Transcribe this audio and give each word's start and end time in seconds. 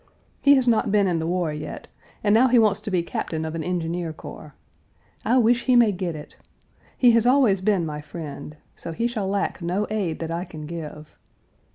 He 0.41 0.55
has 0.55 0.67
not 0.67 0.91
been 0.91 1.05
in 1.05 1.19
the 1.19 1.27
war 1.27 1.53
yet, 1.53 1.87
and 2.23 2.33
now 2.33 2.47
he 2.47 2.57
wants 2.57 2.79
to 2.79 2.89
be 2.89 3.03
captain 3.03 3.45
of 3.45 3.53
an 3.53 3.63
engineer 3.63 4.11
corps. 4.11 4.55
I 5.23 5.37
wish 5.37 5.65
he 5.65 5.75
may 5.75 5.91
get 5.91 6.15
it! 6.15 6.37
He 6.97 7.11
has 7.11 7.27
always 7.27 7.61
been 7.61 7.85
my 7.85 8.01
friend; 8.01 8.57
so 8.75 8.93
he 8.93 9.05
shall 9.05 9.27
lack 9.27 9.61
no 9.61 9.85
aid 9.91 10.17
that 10.17 10.31
I 10.31 10.43
can 10.43 10.65
give. 10.65 11.15